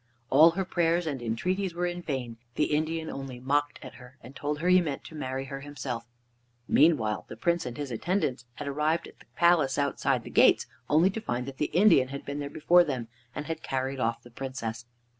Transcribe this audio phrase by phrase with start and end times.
[0.31, 2.37] All her prayers and entreaties were in vain.
[2.55, 6.07] The Indian only mocked at her, and told her he meant to marry her himself.
[6.67, 11.11] Meanwhile the Prince and his attendants had arrived at the palace outside the gates, only
[11.11, 14.31] to find that the Indian had been there before them and had carried off the
[14.31, 14.87] Princess.